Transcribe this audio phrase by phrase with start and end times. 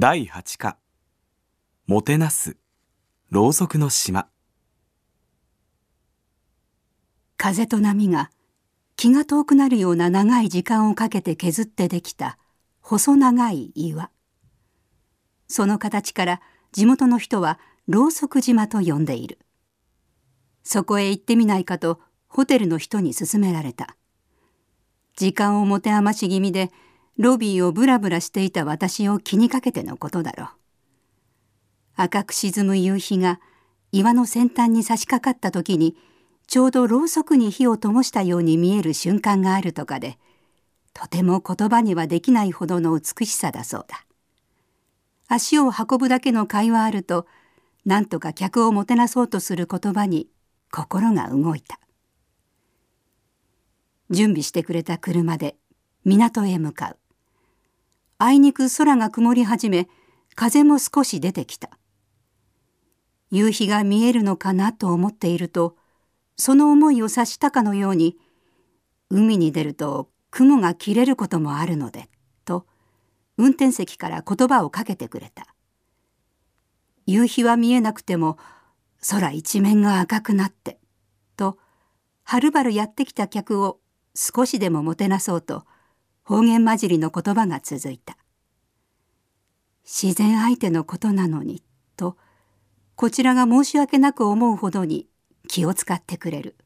[0.00, 0.78] 第8課。
[1.88, 2.56] もてなす。
[3.30, 4.28] ろうそくの島。
[7.36, 8.30] 風と波が
[8.94, 12.38] 気が遠くなるような長い時間をかけて削ってできた
[12.80, 14.12] 細長い岩。
[15.48, 16.40] その形から
[16.70, 17.58] 地元の人は
[17.88, 19.40] ろうそく島と呼んでいる。
[20.62, 23.96] そこへ行ってみないかとホテルの人に勧められた。
[25.16, 26.70] 時間を持て余し気味で
[27.18, 30.48] ロビーをブラブラしていた私を気にかけてのことだろう。
[31.96, 33.40] 赤く沈む夕日が
[33.90, 35.96] 岩の先端に差し掛かった時に
[36.46, 40.16] ちょうどろうそくに火を灯したように見える瞬間があるとかで
[40.94, 44.04] とても言葉にはできないほどの美しさだそうだ。
[45.26, 47.26] 足を運ぶだけの会話あると
[47.84, 50.28] なんとか客をもてなそうとする言葉に
[50.70, 51.80] 心が動いた。
[54.10, 55.56] 準備してくれた車で
[56.04, 57.07] 港へ向かう。
[58.20, 59.88] あいにく空が曇り始め
[60.34, 61.70] 風も少し出てきた。
[63.30, 65.76] 夕日が見えるのかなと思っていると
[66.36, 68.16] その思いを察したかのように
[69.10, 72.08] 海に出ると雲が切れることもあるので
[72.44, 72.66] と
[73.36, 75.46] 運転席から言葉をかけてくれた。
[77.06, 78.36] 夕日は見えなくても
[79.08, 80.78] 空一面が赤くなって
[81.36, 81.56] と
[82.24, 83.78] はるばるやってきた客を
[84.14, 85.64] 少しでももてなそうと
[86.28, 88.18] 方言混じりの言葉が続いた。
[89.82, 91.62] 自然相手のことなのに
[91.96, 92.18] と
[92.96, 95.08] こちらが申し訳なく思うほどに
[95.48, 96.56] 気を使ってくれる。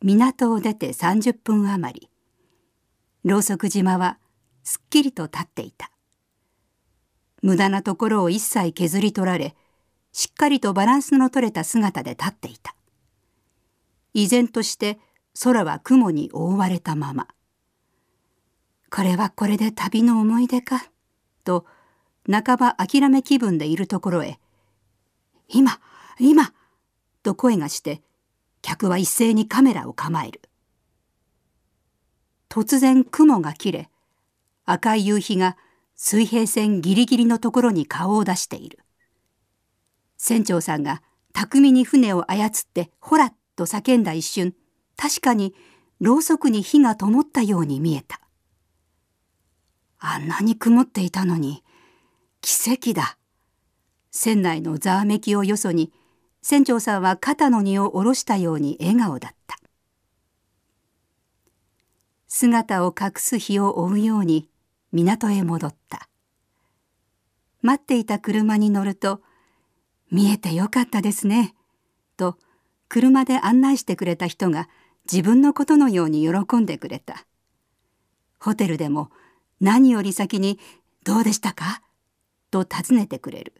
[0.00, 2.10] 港を出て30分余り
[3.24, 4.18] ろうそく島は
[4.64, 5.90] すっきりと立っていた。
[7.42, 9.54] 無駄なところを一切削り取られ
[10.12, 12.74] しっかりとバランスの取れた姿で立っていた。
[14.14, 14.98] 依然として
[15.38, 17.28] 空は雲に覆われたまま
[18.90, 20.86] これはこれで旅の思い出か
[21.44, 21.66] と
[22.30, 24.38] 半ば諦め気分でいるところへ
[25.48, 25.80] 「今
[26.18, 26.52] 今!」
[27.22, 28.02] と声がして
[28.62, 30.40] 客は一斉にカメラを構える
[32.48, 33.90] 突然雲が切れ
[34.64, 35.56] 赤い夕日が
[35.94, 38.78] 水平線ギリギリのところに顔を出している
[40.16, 44.54] 船長さんが巧みに船を操って「ほら!」と叫んだ一瞬
[44.96, 45.54] 確かに
[46.00, 48.20] ろうそくに火が灯ったように見えた。
[49.98, 51.62] あんなに曇っていたのに
[52.40, 53.18] 奇跡だ。
[54.10, 55.92] 船内のざわめきをよそに
[56.42, 59.56] 船長さんは肩の荷を下ろしたように笑顔だった。
[62.28, 64.48] 姿を隠す日を追うように
[64.92, 66.08] 港へ戻った。
[67.62, 69.22] 待っていた車に乗ると
[70.12, 71.56] 「見えてよかったですね」
[72.16, 72.38] と
[72.88, 74.68] 車で案内してくれた人が
[75.10, 77.26] 自分のことのように喜んでくれた。
[78.38, 79.10] ホテルでも
[79.60, 80.58] 何より先に
[81.04, 81.82] 「どうでしたか?」
[82.50, 83.54] と尋ねてくれる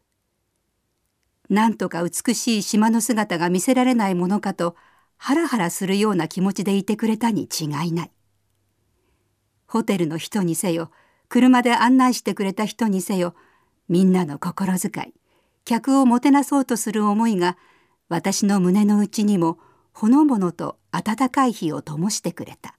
[1.49, 4.77] なんとか美しい島の姿が見せられないものかと
[5.17, 8.11] ハラハラするような気持ちでいてくれたに違いない。
[9.67, 10.91] ホテルの人にせよ
[11.29, 13.35] 車で案内してくれた人にせよ
[13.89, 15.15] みんなの心遣い
[15.65, 17.57] 客をもてなそうとする思いが
[18.09, 19.59] 私の胸の内にも
[19.99, 22.77] ほのぼのと暖かい火を灯してくれた。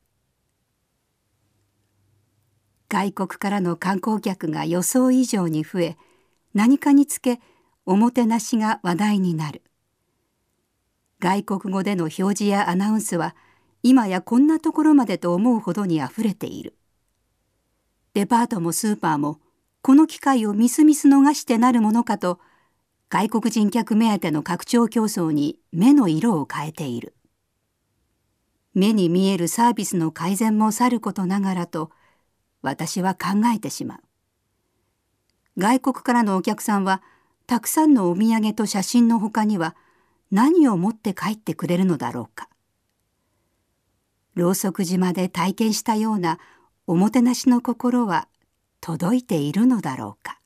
[2.90, 5.98] 外国からの観光客が予想以上に増え
[6.54, 7.40] 何かにつけ
[7.88, 9.64] おもてなしが話題になる。
[11.18, 13.36] 外国語での表示やアナウンスは
[13.82, 16.78] 今やこんなところまでと思うほどにあふれている。
[18.14, 19.40] デパートもスーパーも
[19.82, 22.40] この機会をみすみす逃してなるものかと
[23.10, 27.16] 外国人客目当ての拡張競争に目の色を変えている。
[28.74, 31.90] 目に見えるサービスの改善もさることながらと
[32.62, 34.00] 私は考えてしまう。
[35.58, 37.02] 外国からのお客さんは
[37.48, 39.78] たくさんのお土産と写真のほかには
[40.30, 42.50] 何を持って帰ってくれるのだろうか。
[44.36, 46.40] ろうそく島で体験したような
[46.86, 48.28] おもてなしの心は
[48.82, 50.37] 届いているのだろうか。